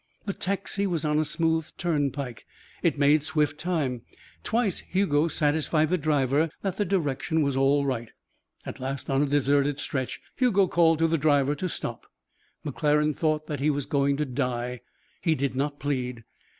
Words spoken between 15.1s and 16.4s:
He did not plead.